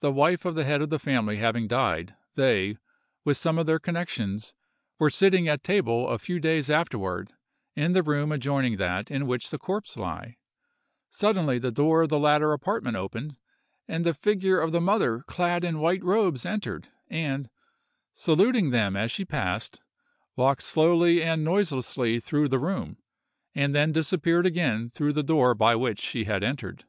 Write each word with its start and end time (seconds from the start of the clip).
The 0.00 0.12
wife 0.12 0.44
of 0.44 0.56
the 0.56 0.64
head 0.64 0.82
of 0.82 0.90
the 0.90 0.98
family 0.98 1.36
having 1.38 1.68
died, 1.68 2.14
they, 2.34 2.76
with 3.24 3.38
some 3.38 3.56
of 3.56 3.64
their 3.64 3.78
connections, 3.78 4.52
were 4.98 5.08
sitting 5.08 5.48
at 5.48 5.62
table 5.64 6.06
a 6.10 6.18
few 6.18 6.38
days 6.38 6.68
afterward, 6.68 7.32
in 7.74 7.94
the 7.94 8.02
room 8.02 8.30
adjoining 8.30 8.76
that 8.76 9.10
in 9.10 9.26
which 9.26 9.48
the 9.48 9.56
corpse 9.56 9.96
lay; 9.96 10.36
suddenly 11.08 11.58
the 11.58 11.72
door 11.72 12.02
of 12.02 12.10
the 12.10 12.18
latter 12.18 12.52
apartment 12.52 12.98
opened, 12.98 13.38
and 13.88 14.04
the 14.04 14.12
figure 14.12 14.60
of 14.60 14.70
the 14.70 14.82
mother 14.82 15.20
clad 15.26 15.64
in 15.64 15.78
white 15.78 16.04
robes 16.04 16.44
entered, 16.44 16.90
and, 17.08 17.48
saluting 18.12 18.68
them 18.68 18.96
as 18.96 19.10
she 19.10 19.24
passed, 19.24 19.80
walked 20.36 20.62
slowly 20.62 21.22
and 21.22 21.42
noiselessly 21.42 22.20
through 22.20 22.48
the 22.48 22.58
room, 22.58 22.98
and 23.54 23.74
then 23.74 23.92
disappeared 23.92 24.44
again 24.44 24.90
through 24.90 25.14
the 25.14 25.22
door 25.22 25.54
by 25.54 25.74
which 25.74 26.00
she 26.02 26.24
had 26.24 26.44
entered. 26.44 26.84